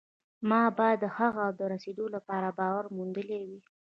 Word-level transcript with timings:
ما 0.49 0.61
باید 0.77 1.01
هغه 1.17 1.45
ته 1.51 1.55
د 1.59 1.61
رسېدو 1.73 2.05
لپاره 2.15 2.47
باور 2.59 2.85
موندلی 2.97 3.39
وي 3.49 3.59